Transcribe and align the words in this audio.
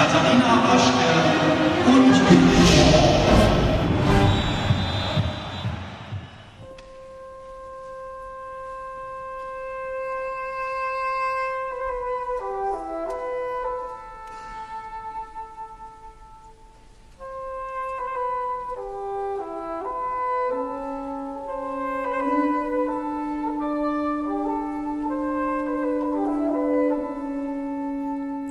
Katharina 0.00 0.62
Waschke 0.64 1.10
und. 1.86 2.20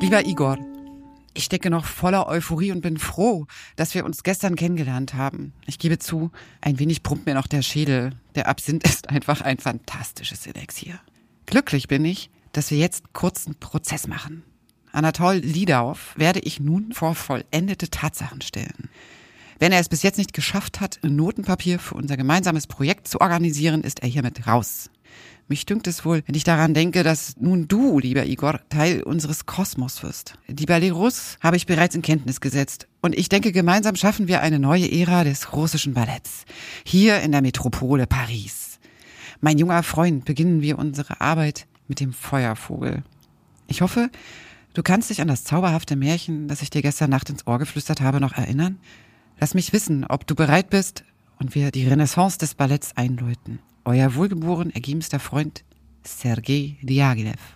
Lieber 0.01 0.25
Igor, 0.25 0.57
ich 1.39 1.45
stecke 1.45 1.69
noch 1.69 1.85
voller 1.85 2.27
Euphorie 2.27 2.73
und 2.73 2.81
bin 2.81 2.97
froh, 2.97 3.47
dass 3.77 3.95
wir 3.95 4.03
uns 4.03 4.23
gestern 4.23 4.57
kennengelernt 4.57 5.13
haben. 5.13 5.53
Ich 5.67 5.79
gebe 5.79 5.97
zu, 5.97 6.31
ein 6.59 6.79
wenig 6.79 7.01
brummt 7.01 7.25
mir 7.25 7.33
noch 7.33 7.47
der 7.47 7.61
Schädel. 7.61 8.11
Der 8.35 8.49
Absinth 8.49 8.83
ist 8.85 9.09
einfach 9.09 9.39
ein 9.39 9.57
fantastisches 9.57 10.45
Elixier. 10.47 10.99
Glücklich 11.45 11.87
bin 11.87 12.03
ich, 12.03 12.29
dass 12.51 12.71
wir 12.71 12.77
jetzt 12.77 13.13
kurzen 13.13 13.55
Prozess 13.55 14.05
machen. 14.05 14.43
Anatol 14.91 15.35
Lidauf 15.35 16.13
werde 16.17 16.41
ich 16.41 16.59
nun 16.59 16.91
vor 16.91 17.15
vollendete 17.15 17.89
Tatsachen 17.89 18.41
stellen. 18.41 18.89
Wenn 19.59 19.71
er 19.71 19.79
es 19.79 19.87
bis 19.87 20.03
jetzt 20.03 20.17
nicht 20.17 20.33
geschafft 20.33 20.81
hat, 20.81 20.99
ein 21.03 21.15
Notenpapier 21.15 21.79
für 21.79 21.95
unser 21.95 22.17
gemeinsames 22.17 22.67
Projekt 22.67 23.07
zu 23.07 23.21
organisieren, 23.21 23.83
ist 23.83 24.01
er 24.01 24.09
hiermit 24.09 24.45
raus. 24.45 24.89
Mich 25.47 25.65
dünkt 25.65 25.87
es 25.87 26.05
wohl, 26.05 26.21
wenn 26.27 26.35
ich 26.35 26.43
daran 26.43 26.75
denke, 26.75 27.01
dass 27.01 27.35
nun 27.39 27.67
du, 27.67 27.97
lieber 27.97 28.27
Igor, 28.27 28.59
Teil 28.69 29.01
unseres 29.01 29.47
Kosmos 29.47 30.03
wirst. 30.03 30.35
Die 30.47 30.67
Ballerus 30.67 31.37
habe 31.41 31.57
ich 31.57 31.65
bereits 31.65 31.95
in 31.95 32.03
Kenntnis 32.03 32.39
gesetzt. 32.39 32.87
Und 33.01 33.17
ich 33.17 33.29
denke, 33.29 33.51
gemeinsam 33.51 33.95
schaffen 33.95 34.27
wir 34.27 34.41
eine 34.41 34.59
neue 34.59 34.91
Ära 34.91 35.23
des 35.23 35.51
russischen 35.51 35.95
Balletts. 35.95 36.45
Hier 36.85 37.21
in 37.21 37.31
der 37.31 37.41
Metropole 37.41 38.05
Paris. 38.05 38.79
Mein 39.41 39.57
junger 39.57 39.81
Freund, 39.81 40.23
beginnen 40.25 40.61
wir 40.61 40.77
unsere 40.77 41.19
Arbeit 41.19 41.65
mit 41.87 41.99
dem 41.99 42.13
Feuervogel. 42.13 43.01
Ich 43.65 43.81
hoffe, 43.81 44.11
du 44.75 44.83
kannst 44.83 45.09
dich 45.09 45.19
an 45.19 45.29
das 45.29 45.45
zauberhafte 45.45 45.95
Märchen, 45.95 46.47
das 46.47 46.61
ich 46.61 46.69
dir 46.69 46.83
gestern 46.83 47.09
Nacht 47.09 47.31
ins 47.31 47.47
Ohr 47.47 47.57
geflüstert 47.57 48.01
habe, 48.01 48.19
noch 48.19 48.33
erinnern. 48.33 48.77
Lass 49.39 49.55
mich 49.55 49.73
wissen, 49.73 50.05
ob 50.05 50.27
du 50.27 50.35
bereit 50.35 50.69
bist 50.69 51.03
und 51.39 51.55
wir 51.55 51.71
die 51.71 51.87
Renaissance 51.87 52.37
des 52.37 52.53
Balletts 52.53 52.95
einläuten. 52.95 53.59
Euer 53.85 54.15
wohlgeboren 54.15 54.71
ergebenster 54.71 55.19
Freund 55.19 55.63
Sergei 56.03 56.77
Diaghilev. 56.81 57.55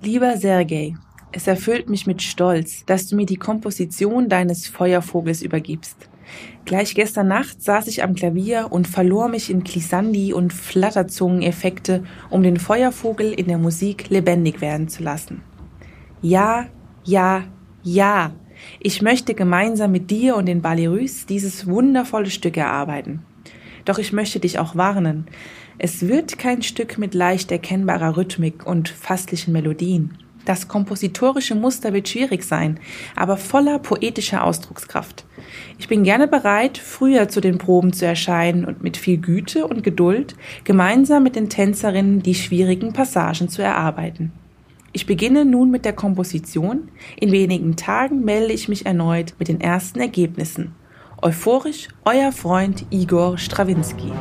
Lieber 0.00 0.36
Sergei, 0.36 0.94
es 1.32 1.46
erfüllt 1.46 1.88
mich 1.88 2.06
mit 2.06 2.22
Stolz, 2.22 2.84
dass 2.86 3.08
du 3.08 3.16
mir 3.16 3.26
die 3.26 3.36
Komposition 3.36 4.28
deines 4.28 4.68
Feuervogels 4.68 5.42
übergibst. 5.42 6.08
Gleich 6.64 6.94
gestern 6.94 7.28
Nacht 7.28 7.62
saß 7.62 7.86
ich 7.88 8.02
am 8.02 8.14
Klavier 8.14 8.68
und 8.70 8.88
verlor 8.88 9.28
mich 9.28 9.50
in 9.50 9.64
Glissandi 9.64 10.32
und 10.32 10.52
Flatterzungeneffekte, 10.52 12.04
um 12.30 12.42
den 12.42 12.56
Feuervogel 12.56 13.32
in 13.32 13.46
der 13.48 13.58
Musik 13.58 14.08
lebendig 14.08 14.60
werden 14.60 14.88
zu 14.88 15.02
lassen. 15.02 15.42
Ja, 16.22 16.66
ja, 17.04 17.44
ja, 17.82 18.32
ich 18.80 19.02
möchte 19.02 19.34
gemeinsam 19.34 19.92
mit 19.92 20.10
dir 20.10 20.36
und 20.36 20.46
den 20.46 20.62
Ballerus 20.62 21.26
dieses 21.26 21.66
wundervolle 21.66 22.30
Stück 22.30 22.56
erarbeiten. 22.56 23.24
Doch 23.86 23.98
ich 23.98 24.12
möchte 24.12 24.40
dich 24.40 24.58
auch 24.58 24.76
warnen. 24.76 25.26
Es 25.78 26.06
wird 26.06 26.38
kein 26.38 26.62
Stück 26.62 26.98
mit 26.98 27.14
leicht 27.14 27.50
erkennbarer 27.50 28.18
Rhythmik 28.18 28.66
und 28.66 28.90
fastlichen 28.90 29.54
Melodien. 29.54 30.18
Das 30.44 30.68
kompositorische 30.68 31.56
Muster 31.56 31.92
wird 31.92 32.08
schwierig 32.08 32.44
sein, 32.44 32.78
aber 33.16 33.36
voller 33.36 33.80
poetischer 33.80 34.44
Ausdruckskraft. 34.44 35.24
Ich 35.78 35.88
bin 35.88 36.04
gerne 36.04 36.28
bereit, 36.28 36.78
früher 36.78 37.28
zu 37.28 37.40
den 37.40 37.58
Proben 37.58 37.92
zu 37.92 38.06
erscheinen 38.06 38.64
und 38.64 38.82
mit 38.82 38.96
viel 38.96 39.18
Güte 39.18 39.66
und 39.66 39.82
Geduld 39.82 40.36
gemeinsam 40.62 41.24
mit 41.24 41.34
den 41.34 41.48
Tänzerinnen 41.48 42.22
die 42.22 42.36
schwierigen 42.36 42.92
Passagen 42.92 43.48
zu 43.48 43.60
erarbeiten. 43.60 44.32
Ich 44.92 45.06
beginne 45.06 45.44
nun 45.44 45.70
mit 45.70 45.84
der 45.84 45.92
Komposition. 45.92 46.88
In 47.20 47.32
wenigen 47.32 47.76
Tagen 47.76 48.24
melde 48.24 48.52
ich 48.52 48.68
mich 48.68 48.86
erneut 48.86 49.34
mit 49.38 49.48
den 49.48 49.60
ersten 49.60 50.00
Ergebnissen. 50.00 50.74
Euphorisch, 51.26 51.88
euer 52.04 52.30
Freund 52.30 52.86
Igor 52.90 53.36
Strawinski. 53.36 54.12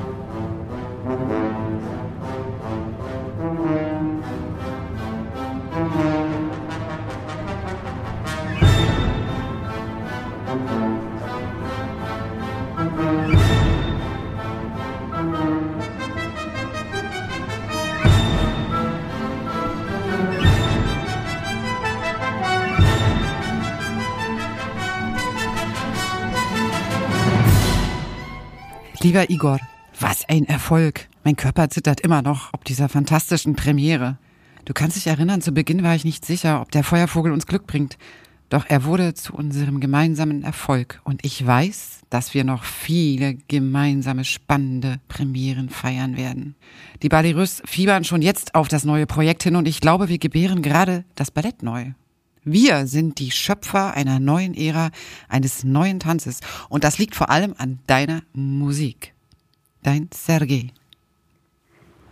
Lieber 29.15 29.29
Igor, 29.29 29.59
was 29.97 30.27
ein 30.27 30.43
Erfolg. 30.43 31.07
Mein 31.23 31.37
Körper 31.37 31.69
zittert 31.69 32.01
immer 32.01 32.21
noch 32.21 32.49
ob 32.51 32.65
dieser 32.65 32.89
fantastischen 32.89 33.55
Premiere. 33.55 34.17
Du 34.65 34.73
kannst 34.73 34.97
dich 34.97 35.07
erinnern, 35.07 35.39
zu 35.39 35.53
Beginn 35.53 35.83
war 35.83 35.95
ich 35.95 36.03
nicht 36.03 36.25
sicher, 36.25 36.59
ob 36.59 36.69
der 36.71 36.83
Feuervogel 36.83 37.31
uns 37.31 37.47
Glück 37.47 37.65
bringt. 37.65 37.97
Doch 38.49 38.65
er 38.67 38.83
wurde 38.83 39.13
zu 39.13 39.33
unserem 39.33 39.79
gemeinsamen 39.79 40.43
Erfolg. 40.43 40.99
Und 41.05 41.23
ich 41.23 41.47
weiß, 41.47 42.01
dass 42.09 42.33
wir 42.33 42.43
noch 42.43 42.65
viele 42.65 43.35
gemeinsame 43.47 44.25
spannende 44.25 44.99
Premieren 45.07 45.69
feiern 45.69 46.17
werden. 46.17 46.57
Die 47.01 47.07
Ballerus 47.07 47.61
fiebern 47.63 48.03
schon 48.03 48.21
jetzt 48.21 48.53
auf 48.53 48.67
das 48.67 48.83
neue 48.83 49.07
Projekt 49.07 49.43
hin 49.43 49.55
und 49.55 49.65
ich 49.65 49.79
glaube, 49.79 50.09
wir 50.09 50.17
gebären 50.17 50.61
gerade 50.61 51.05
das 51.15 51.31
Ballett 51.31 51.63
neu. 51.63 51.93
Wir 52.47 52.85
sind 52.85 53.17
die 53.17 53.31
Schöpfer 53.31 53.95
einer 53.95 54.19
neuen 54.19 54.53
Ära, 54.53 54.91
eines 55.27 55.63
neuen 55.63 55.99
Tanzes. 55.99 56.41
Und 56.69 56.83
das 56.83 56.99
liegt 56.99 57.15
vor 57.15 57.31
allem 57.31 57.55
an 57.57 57.79
deiner 57.87 58.21
Musik. 58.33 59.15
Dein 59.81 60.09
Sergei. 60.13 60.67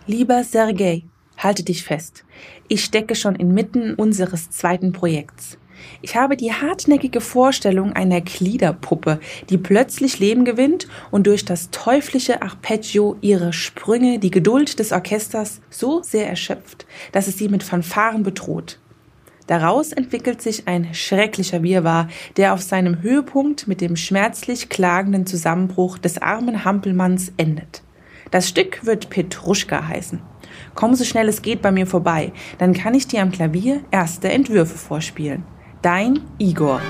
Lieber 0.07 0.43
Sergei, 0.43 1.03
halte 1.37 1.61
dich 1.61 1.83
fest. 1.83 2.25
Ich 2.67 2.83
stecke 2.83 3.13
schon 3.13 3.35
inmitten 3.35 3.93
unseres 3.93 4.49
zweiten 4.49 4.91
Projekts. 4.91 5.59
Ich 6.01 6.15
habe 6.15 6.35
die 6.35 6.51
hartnäckige 6.51 7.21
Vorstellung 7.21 7.93
einer 7.93 8.21
Gliederpuppe, 8.21 9.19
die 9.51 9.59
plötzlich 9.59 10.17
Leben 10.17 10.45
gewinnt 10.45 10.87
und 11.11 11.27
durch 11.27 11.45
das 11.45 11.69
teuflische 11.69 12.41
Arpeggio 12.41 13.17
ihre 13.21 13.53
Sprünge 13.53 14.17
die 14.17 14.31
Geduld 14.31 14.79
des 14.79 14.93
Orchesters 14.93 15.61
so 15.69 16.01
sehr 16.01 16.27
erschöpft, 16.27 16.87
dass 17.11 17.27
es 17.27 17.37
sie 17.37 17.49
mit 17.49 17.61
Fanfaren 17.61 18.23
bedroht. 18.23 18.79
Daraus 19.47 19.91
entwickelt 19.91 20.41
sich 20.41 20.67
ein 20.67 20.93
schrecklicher 20.93 21.63
Wirrwarr, 21.63 22.07
der 22.37 22.53
auf 22.53 22.61
seinem 22.61 23.01
Höhepunkt 23.01 23.67
mit 23.67 23.81
dem 23.81 23.95
schmerzlich 23.95 24.69
klagenden 24.69 25.25
Zusammenbruch 25.25 25.97
des 25.97 26.21
armen 26.21 26.63
Hampelmanns 26.63 27.33
endet. 27.37 27.83
Das 28.31 28.47
Stück 28.47 28.85
wird 28.85 29.09
Petruschka 29.09 29.87
heißen. 29.87 30.21
Komm 30.75 30.95
so 30.95 31.03
schnell 31.03 31.27
es 31.27 31.41
geht 31.41 31.61
bei 31.61 31.71
mir 31.71 31.87
vorbei, 31.87 32.31
dann 32.57 32.73
kann 32.73 32.93
ich 32.93 33.07
dir 33.07 33.21
am 33.21 33.31
Klavier 33.31 33.81
erste 33.91 34.31
Entwürfe 34.31 34.77
vorspielen. 34.77 35.43
Dein 35.81 36.19
Igor. 36.37 36.81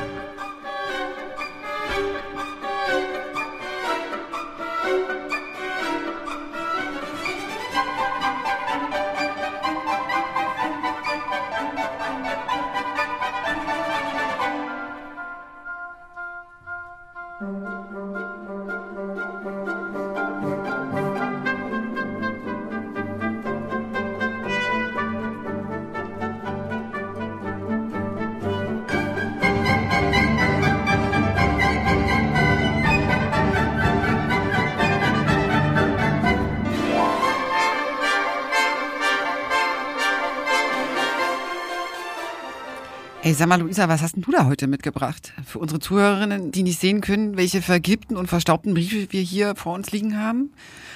Ey, 43.26 43.34
sag 43.34 43.48
mal, 43.48 43.58
Luisa, 43.62 43.88
was 43.88 44.02
hast 44.02 44.18
denn 44.18 44.24
du 44.24 44.32
da 44.32 44.48
heute 44.48 44.68
mitgebracht? 44.68 45.32
Für 45.46 45.60
unsere 45.60 45.80
Zuhörerinnen, 45.80 46.52
die 46.52 46.62
nicht 46.62 46.78
sehen 46.82 47.00
können, 47.00 47.38
welche 47.38 47.62
vergilbten 47.62 48.18
und 48.18 48.28
verstaubten 48.28 48.74
Briefe 48.74 49.08
wir 49.12 49.22
hier 49.22 49.56
vor 49.56 49.76
uns 49.76 49.94
liegen 49.94 50.20
haben? 50.20 50.52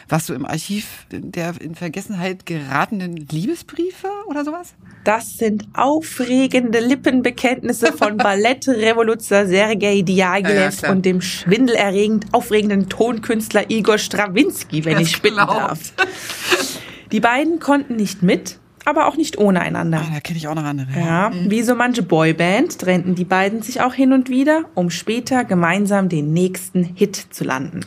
Warst 0.09 0.27
du 0.27 0.33
im 0.33 0.45
Archiv 0.45 1.05
der 1.09 1.53
in 1.61 1.73
Vergessenheit 1.73 2.45
geratenen 2.45 3.15
Liebesbriefe 3.15 4.09
oder 4.25 4.43
sowas? 4.43 4.73
Das 5.05 5.37
sind 5.37 5.69
aufregende 5.73 6.81
Lippenbekenntnisse 6.81 7.93
von 7.93 8.17
Ballettrevoluzer 8.17 9.47
Sergei 9.47 10.01
Diaghilev 10.01 10.81
Ja, 10.81 10.87
ja, 10.89 10.91
und 10.91 11.05
dem 11.05 11.21
schwindelerregend 11.21 12.25
aufregenden 12.33 12.89
Tonkünstler 12.89 13.71
Igor 13.71 13.99
Strawinski, 13.99 14.83
wenn 14.83 14.95
Das 14.95 15.03
ich 15.03 15.21
bitten 15.21 15.35
glaubt. 15.35 15.51
darf. 15.51 15.93
Die 17.13 17.21
beiden 17.21 17.59
konnten 17.59 17.95
nicht 17.95 18.21
mit, 18.21 18.59
aber 18.87 19.07
auch 19.07 19.17
nicht 19.17 19.37
ohne 19.37 19.61
einander. 19.61 20.01
Ah, 20.01 20.13
da 20.13 20.19
kenne 20.21 20.37
ich 20.37 20.47
auch 20.47 20.55
noch 20.55 20.63
andere. 20.63 20.87
Ja, 20.97 21.31
wie 21.33 21.61
so 21.61 21.75
manche 21.75 22.03
Boyband 22.03 22.79
trennten 22.79 23.15
die 23.15 23.25
beiden 23.25 23.61
sich 23.61 23.81
auch 23.81 23.93
hin 23.93 24.13
und 24.13 24.29
wieder, 24.29 24.65
um 24.75 24.89
später 24.89 25.43
gemeinsam 25.43 26.07
den 26.07 26.31
nächsten 26.31 26.83
Hit 26.83 27.15
zu 27.15 27.43
landen. 27.43 27.81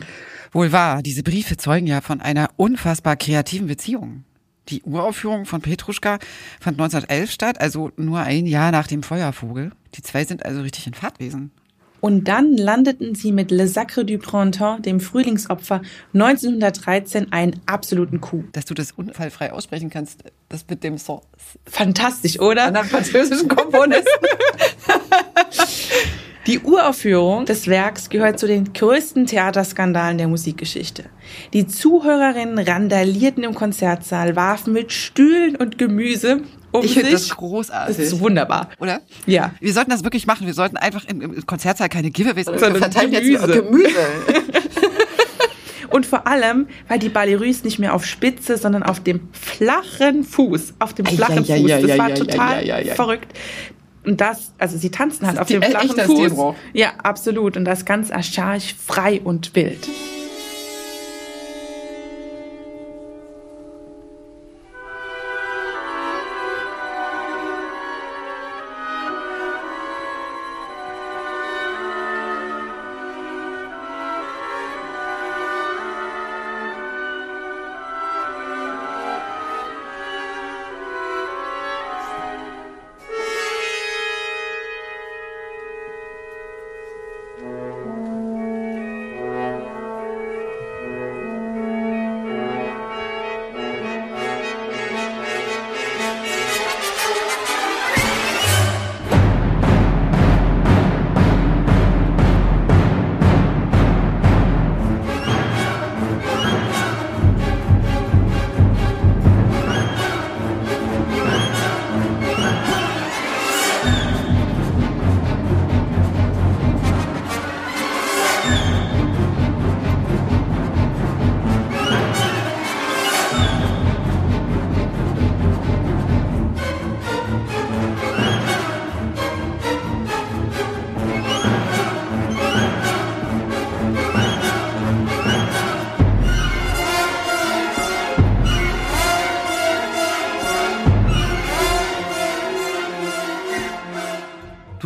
Wohl 0.53 0.73
wahr, 0.73 1.03
diese 1.03 1.23
Briefe 1.23 1.57
zeugen 1.57 1.87
ja 1.87 2.01
von 2.01 2.21
einer 2.21 2.51
unfassbar 2.57 3.17
kreativen 3.17 3.67
Beziehung. 3.67 4.25
Die 4.69 4.83
Uraufführung 4.83 5.47
von 5.47 5.63
Petruschka 5.63 6.19
fand 6.61 6.81
1911 6.81 7.31
statt, 7.31 7.61
also 7.61 7.91
nur 7.97 8.21
ein 8.21 8.47
Jahr 8.47 8.71
nach 8.71 8.87
dem 8.87 9.03
Feuervogel. 9.03 9.73
Die 9.95 10.03
zwei 10.03 10.25
sind 10.25 10.45
also 10.45 10.61
richtig 10.61 10.87
in 10.87 10.95
Fahrtwesen. 10.95 11.51
Und 12.01 12.29
dann 12.29 12.57
landeten 12.57 13.15
sie 13.15 13.33
mit 13.33 13.51
Le 13.51 13.69
Sacre 13.69 14.05
du 14.05 14.19
Printemps, 14.19 14.83
dem 14.83 15.01
Frühlingsopfer, 15.01 15.83
1913 16.15 17.33
einen 17.33 17.61
absoluten 17.67 18.21
Coup. 18.21 18.45
Dass 18.53 18.65
du 18.65 18.75
das 18.75 18.93
unfallfrei 18.93 19.53
aussprechen 19.53 19.91
kannst, 19.91 20.25
das 20.49 20.67
mit 20.69 20.83
dem 20.83 20.99
so 20.99 21.23
Fantastisch, 21.67 22.41
oder? 22.41 22.65
anderen 22.65 22.89
französischen 22.89 23.49
Komponisten. 23.49 24.07
Die 26.47 26.61
Uraufführung 26.61 27.45
des 27.45 27.67
Werks 27.67 28.09
gehört 28.09 28.39
zu 28.39 28.47
den 28.47 28.73
größten 28.73 29.27
Theaterskandalen 29.27 30.19
der 30.19 30.29
Musikgeschichte. 30.29 31.05
Die 31.53 31.67
Zuhörerinnen 31.67 32.59
randalierten 32.59 33.45
im 33.45 33.55
Konzertsaal, 33.55 34.37
warfen 34.37 34.73
mit 34.73 34.93
Stühlen 34.93 35.57
und 35.57 35.79
Gemüse 35.79 36.43
um 36.73 36.85
Ich 36.85 36.95
finde 36.95 37.11
das 37.11 37.29
großartig. 37.29 37.97
Das 37.97 38.07
ist 38.07 38.21
wunderbar. 38.21 38.71
Oder? 38.79 39.01
Ja. 39.27 39.53
Wir 39.61 39.73
sollten 39.73 39.91
das 39.91 40.05
wirklich 40.05 40.27
machen. 40.27 40.47
Wir 40.47 40.55
sollten 40.55 40.77
einfach 40.77 41.05
im, 41.07 41.21
im 41.21 41.47
Konzertsaal 41.47 41.89
keine 41.89 42.11
Giveaways 42.11 42.47
Sondern 42.47 42.75
wir 42.75 42.81
verteilen 42.81 43.13
jetzt 43.13 43.25
Gemüse. 43.25 43.63
Gemüse. 43.63 43.91
Und 45.91 46.07
vor 46.07 46.29
allem, 46.29 46.69
weil 46.87 47.01
die 47.01 47.09
Ballerus 47.09 47.65
nicht 47.65 47.81
mehr 47.81 47.95
auf 47.95 48.07
Spitze, 48.07 48.57
sondern 48.57 48.85
auf 48.85 49.01
dem 49.01 49.29
flachen 49.33 50.23
Fuß, 50.23 50.75
auf 50.79 50.95
dem 50.95 51.05
flachen 51.05 51.45
Fuß. 51.45 51.67
Das 51.67 51.99
war 51.99 52.15
total 52.15 52.85
verrückt. 52.95 53.33
Und 54.05 54.21
das, 54.21 54.53
also 54.59 54.79
sie 54.79 54.91
tanzen 54.91 55.27
halt 55.27 55.39
auf 55.39 55.49
dem 55.49 55.63
flachen 55.63 55.91
Fuß. 55.91 56.05
Stilbruch. 56.05 56.55
Ja, 56.73 56.93
absolut. 57.03 57.57
Und 57.57 57.65
das 57.65 57.85
ganz 57.85 58.11
archaisch, 58.11 58.75
frei 58.75 59.21
und 59.23 59.55
wild. 59.55 59.89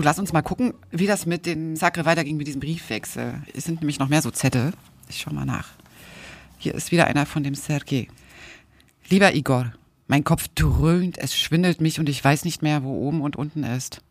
Lass 0.04 0.18
uns 0.18 0.32
mal 0.32 0.42
gucken, 0.42 0.74
wie 0.90 1.06
das 1.06 1.26
mit 1.26 1.46
den 1.46 1.76
Sacre 1.76 2.04
weiterging 2.04 2.36
mit 2.36 2.46
diesem 2.46 2.60
Briefwechsel. 2.60 3.42
Es 3.54 3.64
sind 3.64 3.80
nämlich 3.80 3.98
noch 3.98 4.08
mehr 4.08 4.22
so 4.22 4.30
Zettel. 4.30 4.72
Ich 5.08 5.20
schau 5.20 5.32
mal 5.32 5.44
nach. 5.44 5.70
Hier 6.58 6.74
ist 6.74 6.92
wieder 6.92 7.06
einer 7.06 7.26
von 7.26 7.42
dem 7.42 7.54
Sergei. 7.54 8.08
Lieber 9.08 9.34
Igor, 9.34 9.72
mein 10.06 10.24
Kopf 10.24 10.48
dröhnt, 10.54 11.18
es 11.18 11.36
schwindelt 11.36 11.80
mich 11.80 11.98
und 11.98 12.08
ich 12.08 12.22
weiß 12.22 12.44
nicht 12.44 12.62
mehr, 12.62 12.84
wo 12.84 13.06
oben 13.06 13.22
und 13.22 13.36
unten 13.36 13.64
ist. 13.64 14.02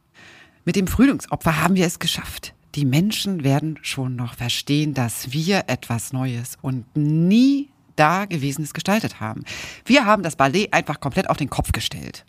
Mit 0.65 0.75
dem 0.75 0.87
Frühlingsopfer 0.87 1.61
haben 1.61 1.75
wir 1.75 1.85
es 1.85 1.99
geschafft. 1.99 2.53
Die 2.75 2.85
Menschen 2.85 3.43
werden 3.43 3.77
schon 3.83 4.15
noch 4.15 4.33
verstehen, 4.33 4.93
dass 4.93 5.31
wir 5.31 5.65
etwas 5.67 6.13
Neues 6.13 6.57
und 6.61 6.85
nie 6.95 7.69
Dagewesenes 7.95 8.73
gestaltet 8.73 9.19
haben. 9.19 9.43
Wir 9.85 10.05
haben 10.05 10.23
das 10.23 10.35
Ballet 10.35 10.73
einfach 10.73 10.99
komplett 10.99 11.29
auf 11.29 11.37
den 11.37 11.49
Kopf 11.49 11.71
gestellt. 11.71 12.25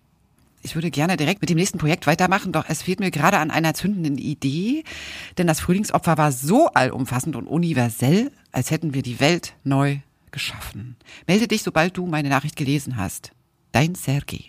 Ich 0.64 0.74
würde 0.74 0.90
gerne 0.90 1.18
direkt 1.18 1.42
mit 1.42 1.50
dem 1.50 1.58
nächsten 1.58 1.76
Projekt 1.76 2.06
weitermachen, 2.06 2.50
doch 2.50 2.64
es 2.66 2.82
fehlt 2.82 2.98
mir 2.98 3.10
gerade 3.10 3.36
an 3.36 3.50
einer 3.50 3.74
zündenden 3.74 4.16
Idee, 4.16 4.82
denn 5.36 5.46
das 5.46 5.60
Frühlingsopfer 5.60 6.16
war 6.16 6.32
so 6.32 6.68
allumfassend 6.68 7.36
und 7.36 7.46
universell, 7.46 8.32
als 8.50 8.70
hätten 8.70 8.94
wir 8.94 9.02
die 9.02 9.20
Welt 9.20 9.52
neu 9.62 9.98
geschaffen. 10.30 10.96
Melde 11.26 11.48
dich, 11.48 11.62
sobald 11.62 11.98
du 11.98 12.06
meine 12.06 12.30
Nachricht 12.30 12.56
gelesen 12.56 12.96
hast. 12.96 13.32
Dein 13.72 13.94
Sergei. 13.94 14.40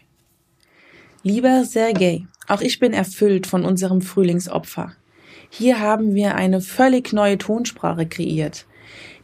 Lieber 1.21 1.65
Sergei, 1.65 2.25
auch 2.47 2.61
ich 2.61 2.79
bin 2.79 2.93
erfüllt 2.93 3.45
von 3.45 3.65
unserem 3.65 4.01
Frühlingsopfer. 4.01 4.93
Hier 5.49 5.81
haben 5.81 6.15
wir 6.15 6.35
eine 6.35 6.61
völlig 6.61 7.11
neue 7.11 7.37
Tonsprache 7.37 8.05
kreiert. 8.05 8.65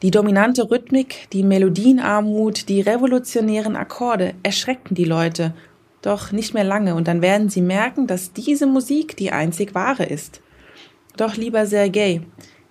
Die 0.01 0.11
dominante 0.11 0.69
Rhythmik, 0.69 1.29
die 1.31 1.43
Melodienarmut, 1.43 2.67
die 2.67 2.81
revolutionären 2.81 3.77
Akkorde 3.77 4.33
erschreckten 4.43 4.95
die 4.95 5.05
Leute, 5.05 5.53
doch 6.01 6.31
nicht 6.31 6.53
mehr 6.53 6.63
lange, 6.63 6.95
und 6.95 7.07
dann 7.07 7.21
werden 7.21 7.49
sie 7.49 7.61
merken, 7.61 8.07
dass 8.07 8.33
diese 8.33 8.65
Musik 8.65 9.15
die 9.17 9.31
einzig 9.31 9.75
wahre 9.75 10.03
ist. 10.03 10.41
Doch 11.17 11.35
lieber 11.35 11.65
Sergei, 11.65 12.21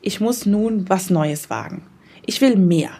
ich 0.03 0.21
muss 0.21 0.47
nun 0.47 0.89
was 0.89 1.11
Neues 1.11 1.51
wagen. 1.51 1.83
Ich 2.27 2.41
will 2.41 2.57
mehr. 2.57 2.91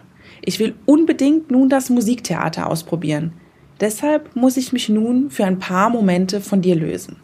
Ich 0.43 0.59
will 0.59 0.75
unbedingt 0.85 1.51
nun 1.51 1.69
das 1.69 1.89
Musiktheater 1.89 2.67
ausprobieren. 2.67 3.33
Deshalb 3.79 4.35
muss 4.35 4.57
ich 4.57 4.73
mich 4.73 4.89
nun 4.89 5.29
für 5.29 5.45
ein 5.45 5.59
paar 5.59 5.89
Momente 5.89 6.41
von 6.41 6.61
dir 6.61 6.75
lösen. 6.75 7.17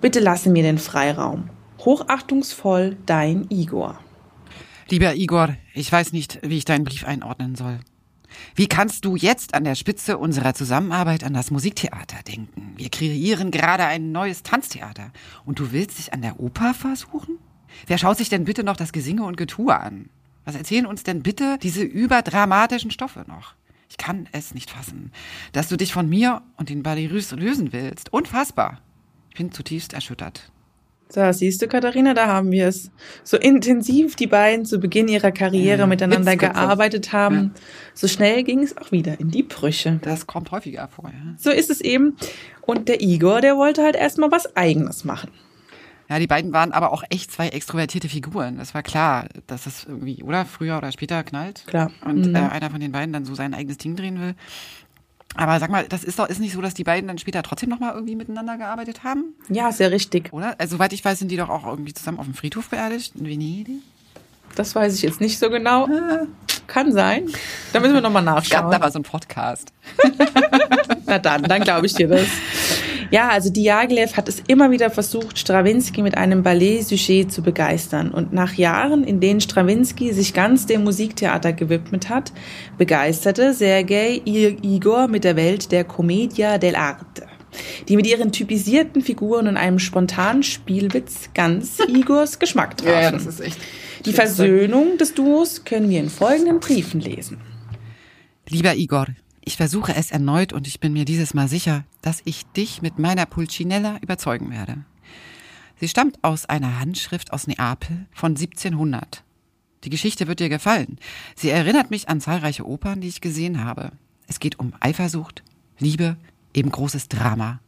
Bitte 0.00 0.20
lasse 0.20 0.50
mir 0.50 0.62
den 0.62 0.78
Freiraum. 0.78 1.48
Hochachtungsvoll, 1.78 2.96
dein 3.06 3.46
Igor. 3.48 3.98
Lieber 4.88 5.14
Igor, 5.14 5.56
ich 5.74 5.90
weiß 5.90 6.12
nicht, 6.12 6.38
wie 6.42 6.58
ich 6.58 6.64
deinen 6.64 6.84
Brief 6.84 7.06
einordnen 7.06 7.54
soll. 7.54 7.78
Wie 8.54 8.66
kannst 8.66 9.04
du 9.04 9.16
jetzt 9.16 9.54
an 9.54 9.64
der 9.64 9.74
Spitze 9.74 10.18
unserer 10.18 10.54
Zusammenarbeit 10.54 11.24
an 11.24 11.34
das 11.34 11.50
Musiktheater 11.50 12.22
denken? 12.22 12.74
Wir 12.76 12.90
kreieren 12.90 13.50
gerade 13.50 13.84
ein 13.84 14.12
neues 14.12 14.42
Tanztheater. 14.42 15.12
Und 15.44 15.58
du 15.58 15.72
willst 15.72 15.98
dich 15.98 16.12
an 16.12 16.22
der 16.22 16.40
Oper 16.40 16.74
versuchen? 16.74 17.38
Wer 17.86 17.98
schaut 17.98 18.18
sich 18.18 18.28
denn 18.28 18.44
bitte 18.44 18.64
noch 18.64 18.76
das 18.76 18.92
Gesinge 18.92 19.24
und 19.24 19.36
Getue 19.36 19.78
an? 19.78 20.08
Was 20.44 20.54
erzählen 20.54 20.86
uns 20.86 21.02
denn 21.02 21.22
bitte 21.22 21.58
diese 21.62 21.82
überdramatischen 21.82 22.90
Stoffe 22.90 23.24
noch? 23.28 23.54
Ich 23.88 23.98
kann 23.98 24.28
es 24.32 24.54
nicht 24.54 24.70
fassen, 24.70 25.12
dass 25.52 25.68
du 25.68 25.76
dich 25.76 25.92
von 25.92 26.08
mir 26.08 26.42
und 26.56 26.70
den 26.70 26.82
Ballerus 26.82 27.30
lösen 27.32 27.72
willst. 27.72 28.12
Unfassbar. 28.12 28.80
Ich 29.30 29.36
bin 29.36 29.52
zutiefst 29.52 29.92
erschüttert. 29.92 30.50
So, 31.12 31.30
siehst 31.32 31.60
du, 31.60 31.68
Katharina, 31.68 32.14
da 32.14 32.26
haben 32.26 32.50
wir 32.52 32.68
es. 32.68 32.90
So 33.22 33.36
intensiv 33.36 34.16
die 34.16 34.26
beiden 34.26 34.64
zu 34.64 34.78
Beginn 34.78 35.08
ihrer 35.08 35.30
Karriere 35.30 35.80
Ja, 35.80 35.86
miteinander 35.86 36.36
gearbeitet 36.36 37.12
haben, 37.12 37.52
so 37.92 38.08
schnell 38.08 38.42
ging 38.44 38.60
es 38.62 38.74
auch 38.78 38.92
wieder 38.92 39.20
in 39.20 39.30
die 39.30 39.42
Brüche. 39.42 39.98
Das 40.00 40.26
kommt 40.26 40.50
häufiger 40.52 40.88
vor. 40.88 41.10
Ja? 41.10 41.34
So 41.36 41.50
ist 41.50 41.68
es 41.68 41.82
eben. 41.82 42.16
Und 42.62 42.88
der 42.88 43.02
Igor, 43.02 43.42
der 43.42 43.56
wollte 43.58 43.82
halt 43.82 43.94
erstmal 43.96 44.30
was 44.30 44.56
Eigenes 44.56 45.04
machen. 45.04 45.28
Ja, 46.08 46.18
die 46.18 46.26
beiden 46.26 46.52
waren 46.52 46.72
aber 46.72 46.92
auch 46.92 47.04
echt 47.10 47.30
zwei 47.30 47.48
extrovertierte 47.48 48.08
Figuren. 48.08 48.58
Das 48.58 48.74
war 48.74 48.82
klar, 48.82 49.28
dass 49.46 49.64
das 49.64 49.84
irgendwie, 49.84 50.22
oder? 50.22 50.44
Früher 50.44 50.76
oder 50.76 50.92
später 50.92 51.22
knallt. 51.24 51.64
Klar. 51.66 51.90
Und 52.04 52.26
Mhm. 52.28 52.34
äh, 52.34 52.38
einer 52.38 52.70
von 52.70 52.80
den 52.80 52.92
beiden 52.92 53.12
dann 53.12 53.24
so 53.24 53.34
sein 53.34 53.54
eigenes 53.54 53.78
Ding 53.78 53.96
drehen 53.96 54.20
will. 54.20 54.34
Aber 55.34 55.58
sag 55.60 55.70
mal, 55.70 55.84
das 55.88 56.04
ist 56.04 56.18
doch 56.18 56.28
ist 56.28 56.40
nicht 56.40 56.52
so, 56.52 56.60
dass 56.60 56.74
die 56.74 56.84
beiden 56.84 57.08
dann 57.08 57.16
später 57.18 57.42
trotzdem 57.42 57.70
nochmal 57.70 57.94
irgendwie 57.94 58.16
miteinander 58.16 58.58
gearbeitet 58.58 59.02
haben, 59.04 59.34
Ja, 59.48 59.72
sehr 59.72 59.90
richtig. 59.90 60.32
oder? 60.32 60.54
Also, 60.58 60.76
soweit 60.76 60.92
ich 60.92 61.04
weiß, 61.04 61.18
sind 61.18 61.30
die 61.30 61.36
doch 61.36 61.48
auch 61.48 61.66
irgendwie 61.66 61.94
zusammen 61.94 62.18
auf 62.18 62.26
dem 62.26 62.34
Friedhof 62.34 62.68
beerdigt 62.68 63.14
in 63.16 63.26
Venedig. 63.26 63.80
Das 64.54 64.74
weiß 64.74 64.94
ich 64.94 65.00
jetzt 65.02 65.20
nicht 65.22 65.38
so 65.38 65.48
genau. 65.48 65.88
Kann 66.66 66.92
sein. 66.92 67.30
Da 67.72 67.80
müssen 67.80 67.94
wir 67.94 68.02
nochmal 68.02 68.22
Es 68.22 68.26
gab 68.50 68.64
nachschauen. 68.66 68.70
da 68.70 68.78
mal 68.78 68.92
so 68.92 68.96
einen 68.98 69.04
Podcast. 69.04 69.72
Na 71.06 71.18
dann, 71.18 71.42
dann 71.44 71.62
glaube 71.62 71.86
ich 71.86 71.94
dir 71.94 72.08
das. 72.08 72.26
Ja, 73.12 73.28
also 73.28 73.50
Diaghilev 73.50 74.16
hat 74.16 74.30
es 74.30 74.42
immer 74.46 74.70
wieder 74.70 74.88
versucht, 74.88 75.38
Strawinski 75.38 76.00
mit 76.00 76.16
einem 76.16 76.42
Ballet-Sujet 76.42 77.30
zu 77.30 77.42
begeistern. 77.42 78.10
Und 78.10 78.32
nach 78.32 78.54
Jahren, 78.54 79.04
in 79.04 79.20
denen 79.20 79.42
Strawinski 79.42 80.14
sich 80.14 80.32
ganz 80.32 80.64
dem 80.64 80.82
Musiktheater 80.82 81.52
gewidmet 81.52 82.08
hat, 82.08 82.32
begeisterte 82.78 83.52
Sergei 83.52 84.22
Igor 84.24 85.08
mit 85.08 85.24
der 85.24 85.36
Welt 85.36 85.72
der 85.72 85.84
Commedia 85.84 86.54
dell'arte, 86.54 87.26
die 87.86 87.96
mit 87.96 88.06
ihren 88.06 88.32
typisierten 88.32 89.02
Figuren 89.02 89.46
und 89.46 89.58
einem 89.58 89.78
spontanen 89.78 90.42
Spielwitz 90.42 91.28
ganz 91.34 91.80
Igors 91.88 92.38
Geschmack 92.38 92.78
trafen. 92.78 93.28
echt. 93.42 93.58
Die 94.06 94.14
Versöhnung 94.14 94.96
des 94.96 95.12
Duos 95.12 95.66
können 95.66 95.90
wir 95.90 96.00
in 96.00 96.08
folgenden 96.08 96.60
Briefen 96.60 97.00
lesen. 97.00 97.42
Lieber 98.48 98.74
Igor, 98.74 99.06
ich 99.52 99.58
versuche 99.58 99.94
es 99.94 100.10
erneut 100.10 100.54
und 100.54 100.66
ich 100.66 100.80
bin 100.80 100.94
mir 100.94 101.04
dieses 101.04 101.34
Mal 101.34 101.46
sicher, 101.46 101.84
dass 102.00 102.22
ich 102.24 102.46
dich 102.52 102.80
mit 102.80 102.98
meiner 102.98 103.26
Pulcinella 103.26 103.98
überzeugen 104.00 104.50
werde. 104.50 104.86
Sie 105.78 105.88
stammt 105.88 106.24
aus 106.24 106.46
einer 106.46 106.80
Handschrift 106.80 107.34
aus 107.34 107.46
Neapel 107.46 108.06
von 108.12 108.30
1700. 108.30 109.22
Die 109.84 109.90
Geschichte 109.90 110.26
wird 110.26 110.40
dir 110.40 110.48
gefallen. 110.48 110.96
Sie 111.36 111.50
erinnert 111.50 111.90
mich 111.90 112.08
an 112.08 112.22
zahlreiche 112.22 112.66
Opern, 112.66 113.02
die 113.02 113.08
ich 113.08 113.20
gesehen 113.20 113.62
habe. 113.62 113.92
Es 114.26 114.40
geht 114.40 114.58
um 114.58 114.72
Eifersucht, 114.80 115.42
Liebe, 115.78 116.16
eben 116.54 116.70
großes 116.70 117.08
Drama. 117.08 117.60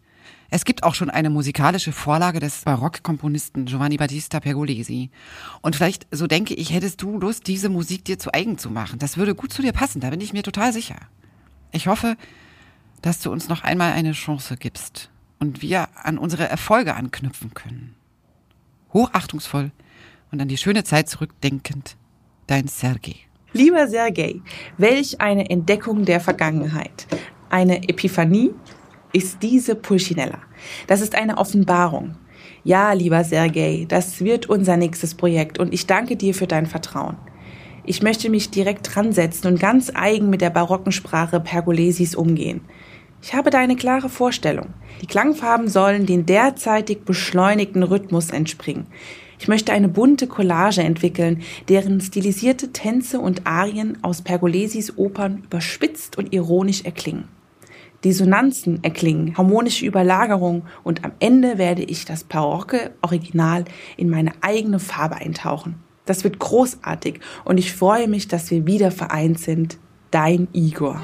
Es 0.49 0.65
gibt 0.65 0.85
auch 0.85 0.95
schon 0.95 1.11
eine 1.11 1.29
musikalische 1.29 1.93
Vorlage 1.93 2.41
des 2.41 2.63
Barockkomponisten 2.63 3.67
Giovanni 3.67 3.99
Battista 3.99 4.41
Pergolesi. 4.41 5.11
Und 5.61 5.77
vielleicht, 5.77 6.07
so 6.11 6.27
denke 6.27 6.55
ich, 6.55 6.73
hättest 6.73 7.03
du 7.03 7.21
Lust, 7.21 7.47
diese 7.47 7.69
Musik 7.69 8.07
dir 8.07 8.19
zu 8.19 8.33
eigen 8.33 8.57
zu 8.57 8.71
machen. 8.71 8.99
Das 8.99 9.19
würde 9.19 9.35
gut 9.35 9.53
zu 9.53 9.61
dir 9.61 9.73
passen, 9.73 10.01
da 10.01 10.09
bin 10.09 10.23
ich 10.23 10.33
mir 10.33 10.43
total 10.43 10.73
sicher. 10.73 10.97
Ich 11.75 11.89
hoffe, 11.89 12.17
dass 13.03 13.21
du 13.21 13.33
uns 13.33 13.49
noch 13.49 13.65
einmal 13.65 13.93
eine 13.93 14.13
Chance 14.13 14.57
gibst 14.57 15.11
und 15.41 15.61
wir 15.61 15.89
an 15.95 16.19
unsere 16.19 16.49
Erfolge 16.49 16.95
anknüpfen 16.95 17.53
können. 17.53 17.97
Hochachtungsvoll 18.93 19.73
und 20.31 20.41
an 20.41 20.47
die 20.47 20.57
schöne 20.57 20.85
Zeit 20.85 21.09
zurückdenkend, 21.09 21.97
dein 22.47 22.69
Sergei. 22.69 23.17
Lieber 23.53 23.89
Sergei, 23.89 24.41
welch 24.79 25.21
eine 25.21 25.51
Entdeckung 25.51 26.05
der 26.05 26.21
Vergangenheit. 26.21 27.09
Eine 27.51 27.89
Epiphanie 27.89 28.51
ist 29.13 29.43
diese 29.43 29.75
Pulcinella. 29.75 30.39
Das 30.87 31.01
ist 31.01 31.17
eine 31.17 31.39
Offenbarung. 31.39 32.15
Ja, 32.63 32.93
lieber 32.93 33.25
Sergei, 33.25 33.85
das 33.89 34.21
wird 34.21 34.47
unser 34.47 34.77
nächstes 34.77 35.17
Projekt 35.17 35.59
und 35.59 35.75
ich 35.75 35.87
danke 35.87 36.17
dir 36.17 36.35
für 36.35 36.47
dein 36.47 36.67
Vertrauen. 36.67 37.17
Ich 37.87 38.03
möchte 38.03 38.31
mich 38.31 38.51
direkt 38.51 38.95
dran 38.95 39.13
setzen 39.13 39.47
und 39.47 39.61
ganz 39.61 39.93
eigen 39.95 40.31
mit 40.31 40.41
der 40.41 40.49
barocken 40.51 40.91
Sprache 40.91 41.39
Pergolesis 41.39 42.15
umgehen. 42.15 42.63
Ich 43.21 43.35
habe 43.35 43.51
da 43.51 43.59
eine 43.59 43.77
klare 43.77 44.09
Vorstellung. 44.09 44.69
Die 45.03 45.07
Klangfarben 45.07 45.69
sollen 45.69 46.07
den 46.07 46.25
derzeitig 46.25 47.05
beschleunigten 47.05 47.83
Rhythmus 47.83 48.31
entspringen. 48.31 48.87
Ich 49.39 49.49
möchte 49.49 49.73
eine 49.73 49.89
bunte 49.89 50.27
Collage 50.27 50.83
entwickeln, 50.83 51.43
deren 51.69 52.01
stilisierte 52.01 52.73
Tänze 52.73 53.21
und 53.21 53.47
Arien 53.47 53.99
aus 54.03 54.23
Pergolesis 54.23 54.97
Opern 54.97 55.43
überspitzt 55.45 56.17
und 56.17 56.33
ironisch 56.33 56.85
erklingen. 56.87 57.29
Dissonanzen 58.03 58.83
erklingen, 58.83 59.37
harmonische 59.37 59.85
Überlagerung 59.85 60.65
und 60.85 61.05
am 61.05 61.13
Ende 61.19 61.59
werde 61.59 61.83
ich 61.83 62.07
das 62.07 62.25
barocke 62.25 62.93
Original 63.03 63.65
in 63.99 64.09
meine 64.09 64.33
eigene 64.41 64.79
Farbe 64.79 65.17
eintauchen. 65.17 65.84
Das 66.07 66.25
wird 66.25 66.39
großartig 66.39 67.21
und 67.45 67.59
ich 67.59 67.73
freue 67.73 68.09
mich, 68.09 68.29
dass 68.29 68.51
wir 68.51 68.67
wieder 68.67 68.91
vereint 68.91 69.39
sind. 69.39 69.79
Dein 70.11 70.49
Igor. 70.53 71.01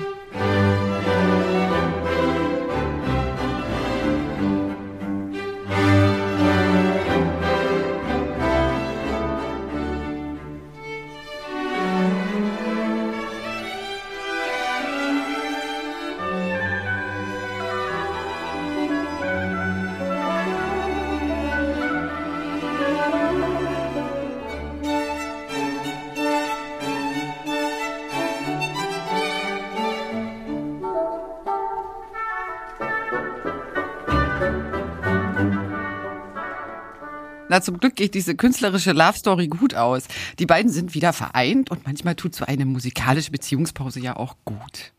Na, 37.50 37.60
zum 37.60 37.80
Glück 37.80 37.96
geht 37.96 38.14
diese 38.14 38.36
künstlerische 38.36 38.92
Love 38.92 39.18
Story 39.18 39.48
gut 39.48 39.74
aus. 39.74 40.04
Die 40.38 40.46
beiden 40.46 40.70
sind 40.70 40.94
wieder 40.94 41.12
vereint 41.12 41.68
und 41.68 41.84
manchmal 41.84 42.14
tut 42.14 42.32
so 42.32 42.44
eine 42.44 42.64
musikalische 42.64 43.32
Beziehungspause 43.32 43.98
ja 43.98 44.14
auch 44.14 44.36
gut. 44.44 44.92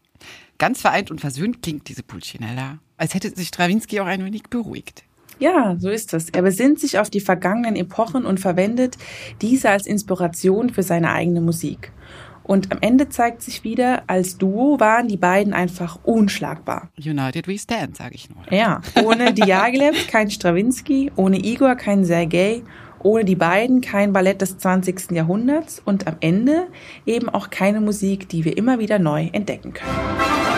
Ganz 0.58 0.82
vereint 0.82 1.12
und 1.12 1.22
versöhnt 1.22 1.62
klingt 1.62 1.88
diese 1.88 2.04
Pulcinella, 2.04 2.80
als 2.98 3.14
hätte 3.14 3.34
sich 3.34 3.48
Stravinsky 3.48 4.02
auch 4.02 4.06
ein 4.06 4.26
wenig 4.26 4.44
beruhigt. 4.50 5.06
Ja, 5.40 5.78
so 5.80 5.90
ist 5.90 6.14
es. 6.14 6.28
Er 6.30 6.42
besinnt 6.42 6.82
sich 6.82 7.00
auf 7.00 7.10
die 7.10 7.22
vergangenen 7.22 7.78
Epochen 7.78 8.26
und 8.26 8.42
verwendet 8.42 8.98
diese 9.42 9.70
als 9.70 9.88
Inspiration 9.88 10.72
für 10.72 10.84
seine 10.84 11.14
eigene 11.14 11.40
Musik. 11.40 11.94
Und 12.44 12.72
am 12.72 12.80
Ende 12.82 13.10
zeigt 13.10 13.42
sich 13.42 13.64
wieder, 13.64 14.04
als 14.08 14.38
Duo 14.38 14.80
waren 14.80 15.08
die 15.08 15.18
beiden 15.18 15.54
einfach 15.54 16.00
unschlagbar. 16.04 16.90
United 16.98 17.48
we 17.48 17.58
stand, 17.58 17.98
sage 17.98 18.16
ich 18.16 18.30
nur. 18.30 18.40
Ja, 18.52 18.82
ohne 19.04 19.34
Diaghilev 19.34 20.08
kein 20.08 20.32
Stravinsky, 20.32 21.12
ohne 21.16 21.38
Igor 21.38 21.76
kein 21.76 22.04
Sergei, 22.04 22.64
ohne 23.00 23.26
die 23.26 23.36
beiden 23.36 23.82
kein 23.82 24.14
Ballett 24.14 24.42
des 24.42 24.58
20. 24.58 25.12
Jahrhunderts 25.12 25.82
und 25.84 26.08
am 26.08 26.18
Ende 26.20 26.68
eben 27.06 27.30
auch 27.30 27.50
keine 27.50 27.82
Musik, 27.82 28.30
die 28.30 28.46
wir 28.46 28.58
immer 28.58 28.80
wieder 28.80 29.00
neu 29.00 29.30
entdecken 29.32 29.74
können. 29.74 30.51